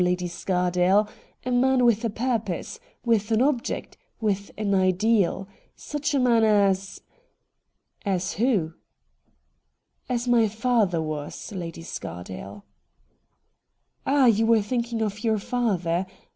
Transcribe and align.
Lady 0.01 0.25
Scardale; 0.27 1.07
a 1.45 1.51
man 1.51 1.85
with 1.85 2.03
a 2.03 2.09
purpose, 2.09 2.79
with 3.05 3.29
an 3.29 3.39
object, 3.39 3.97
with 4.19 4.49
an 4.57 4.73
ideal. 4.73 5.47
Such 5.75 6.15
a 6.15 6.19
man 6.19 6.43
as 6.43 7.01
''As 8.03 8.33
who?'' 8.33 8.73
As 10.15 10.27
my 10.27 10.47
father 10.47 11.03
was, 11.03 11.51
Lady 11.51 11.83
Scardale.' 11.83 12.65
FIDELIA 14.05 14.05
LOCKE 14.07 14.07
137 14.07 14.15
'Ah, 14.15 14.25
you 14.25 14.45
were 14.47 14.63
thinking 14.67 15.03
of 15.03 15.23
your 15.23 15.37
father. 15.37 16.07